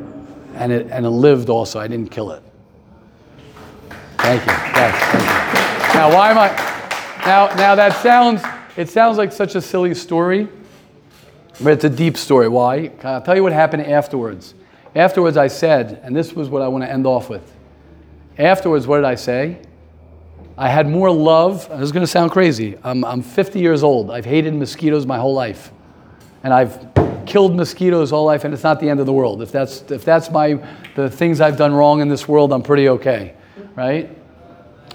[0.56, 1.80] and, it, and it lived also.
[1.80, 2.44] I didn't kill it.
[4.18, 4.52] Thank you.
[4.52, 6.00] Yes, thank you.
[6.00, 6.48] Now, why am I?
[7.26, 8.42] Now, now that sounds.
[8.76, 10.48] It sounds like such a silly story,
[11.62, 12.48] but it's a deep story.
[12.48, 12.92] Why?
[13.04, 14.54] I'll tell you what happened afterwards.
[14.96, 17.54] Afterwards, I said, and this was what I want to end off with.
[18.38, 19.60] Afterwards, what did I say?
[20.58, 21.70] I had more love.
[21.70, 22.78] This is going to sound crazy.
[22.84, 24.12] I'm, I'm 50 years old.
[24.12, 25.72] I've hated mosquitoes my whole life,
[26.44, 26.94] and I've
[27.28, 29.42] killed mosquitoes all life, and it's not the end of the world.
[29.42, 30.60] If that's if that's my
[30.96, 33.36] the things I've done wrong in this world, I'm pretty okay,
[33.76, 34.10] right?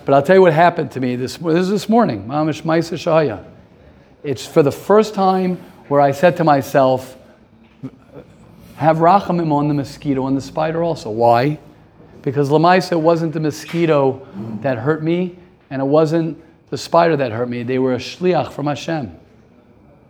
[0.04, 2.28] But I'll tell you what happened to me this this is this morning.
[4.24, 5.56] It's for the first time
[5.88, 7.16] where I said to myself,
[8.76, 11.10] have rachamim on the mosquito and the spider also.
[11.10, 11.58] Why?
[12.22, 14.26] Because Lamaisa wasn't the mosquito
[14.60, 15.36] that hurt me,
[15.70, 17.62] and it wasn't the spider that hurt me.
[17.64, 19.18] They were a shliach from Hashem.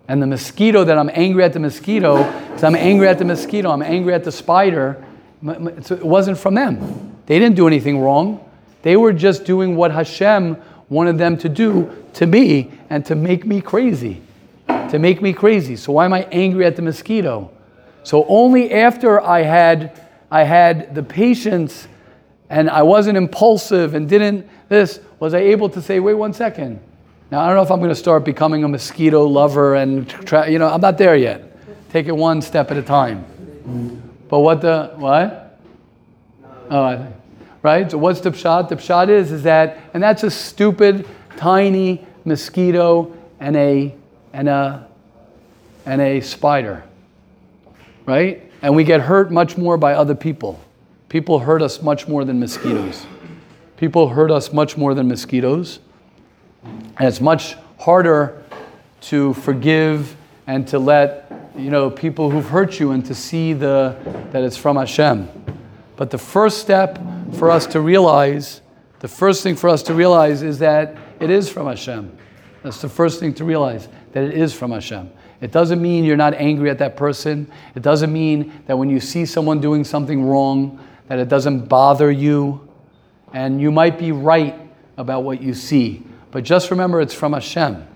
[0.08, 3.70] And the mosquito that I'm angry at the mosquito, because I'm angry at the mosquito,
[3.70, 5.02] I'm angry at the spider,
[5.44, 7.16] it wasn't from them.
[7.26, 8.48] They didn't do anything wrong.
[8.82, 10.56] They were just doing what Hashem
[10.88, 14.22] wanted them to do to me and to make me crazy.
[14.66, 15.76] To make me crazy.
[15.76, 17.50] So why am I angry at the mosquito?
[18.04, 19.98] So only after I had
[20.30, 21.86] I had the patience
[22.48, 26.80] and I wasn't impulsive and didn't this was I able to say, wait one second.
[27.32, 30.48] Now I don't know if I'm going to start becoming a mosquito lover and try,
[30.48, 31.48] you know I'm not there yet.
[31.88, 33.24] Take it one step at a time.
[34.28, 35.58] But what the what?
[36.70, 37.10] Oh,
[37.62, 37.90] right?
[37.90, 38.68] So what's the pshat?
[38.68, 43.94] The pshat is is that, and that's a stupid, tiny mosquito and a
[44.34, 44.86] and a
[45.86, 46.84] and a spider,
[48.04, 48.42] right?
[48.60, 50.60] And we get hurt much more by other people.
[51.08, 53.06] People hurt us much more than mosquitoes.
[53.78, 55.78] People hurt us much more than mosquitoes,
[56.64, 58.42] and it's much harder
[59.02, 63.96] to forgive and to let you know people who've hurt you and to see the
[64.32, 65.28] that it's from Hashem.
[65.96, 66.98] But the first step
[67.34, 68.60] for us to realize,
[69.00, 72.16] the first thing for us to realize is that it is from Hashem.
[72.62, 75.10] That's the first thing to realize, that it is from Hashem.
[75.40, 77.50] It doesn't mean you're not angry at that person.
[77.74, 82.12] It doesn't mean that when you see someone doing something wrong, that it doesn't bother
[82.12, 82.68] you.
[83.32, 84.54] And you might be right
[84.96, 86.04] about what you see.
[86.32, 87.86] But just remember it's from Hashem.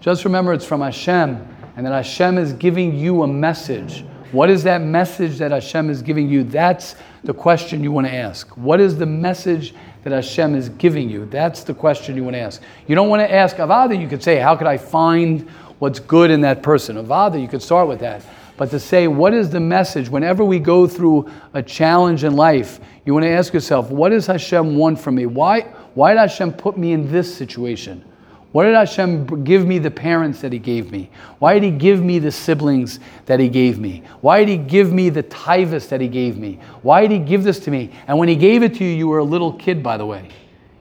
[0.00, 4.04] Just remember it's from Hashem, and that Hashem is giving you a message.
[4.32, 6.42] What is that message that Hashem is giving you?
[6.42, 8.48] That's the question you want to ask.
[8.56, 11.26] What is the message that Hashem is giving you?
[11.26, 12.60] That's the question you want to ask.
[12.88, 16.30] You don't want to ask Avada, you could say, How could I find what's good
[16.30, 16.96] in that person?
[16.96, 18.22] Avada, you could start with that.
[18.56, 20.08] But to say, What is the message?
[20.08, 24.26] Whenever we go through a challenge in life, you want to ask yourself, What does
[24.26, 25.26] Hashem want from me?
[25.26, 25.62] Why,
[25.94, 28.04] why did Hashem put me in this situation?
[28.52, 31.10] Why did Hashem give me the parents that He gave me?
[31.40, 34.04] Why did He give me the siblings that He gave me?
[34.20, 36.60] Why did He give me the tivus that He gave me?
[36.82, 37.90] Why did He give this to me?
[38.06, 40.28] And when He gave it to you, you were a little kid, by the way.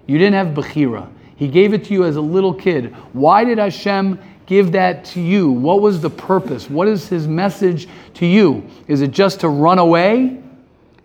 [0.06, 1.10] You didn't have Bechira.
[1.36, 2.94] He gave it to you as a little kid.
[3.14, 5.50] Why did Hashem give that to you?
[5.52, 6.70] What was the purpose?
[6.70, 8.68] What is His message to you?
[8.88, 10.42] Is it just to run away?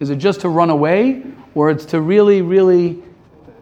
[0.01, 1.23] Is it just to run away?
[1.55, 3.03] Or it's to really, really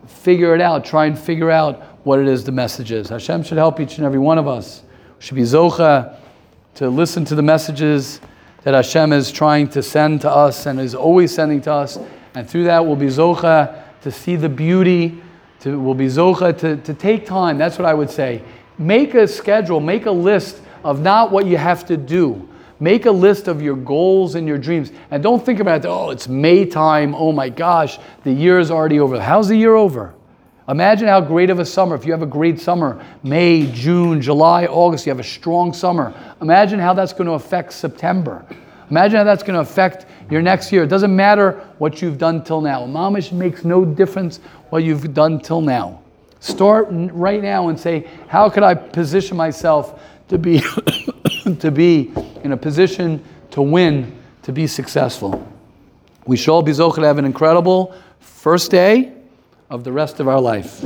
[0.07, 3.09] figure it out, try and figure out what it is the message is.
[3.09, 4.83] Hashem should help each and every one of us.
[5.18, 6.16] We should be zocha
[6.77, 8.20] to listen to the messages
[8.62, 11.99] that Hashem is trying to send to us and is always sending to us.
[12.35, 15.22] And through that, we'll be zocha to see the beauty,
[15.61, 17.59] to, we'll be zocha to, to take time.
[17.59, 18.43] That's what I would say.
[18.79, 22.49] Make a schedule, make a list of not what you have to do.
[22.79, 24.93] Make a list of your goals and your dreams.
[25.11, 27.14] And don't think about it, oh, it's May time.
[27.14, 29.18] Oh my gosh, the year is already over.
[29.18, 30.14] How's the year over?
[30.68, 31.95] Imagine how great of a summer.
[31.95, 36.12] If you have a great summer, May, June, July, August, you have a strong summer.
[36.43, 38.45] Imagine how that's going to affect September.
[38.91, 40.83] Imagine how that's going to affect your next year.
[40.83, 42.85] It doesn't matter what you've done till now.
[42.87, 44.39] Mamish makes no difference
[44.70, 46.03] what you've done till now.
[46.41, 50.62] Start right now and say, how could I position myself to be
[51.61, 52.12] to be
[52.43, 55.47] in a position to win, to be successful?
[56.26, 59.12] We should all be zochah to have an incredible first day
[59.70, 60.82] of the rest of our life.